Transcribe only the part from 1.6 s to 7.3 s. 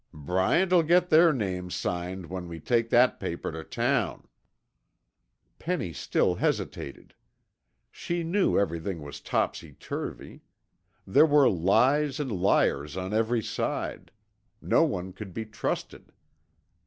signed when we take that paper to town." Penny still hesitated.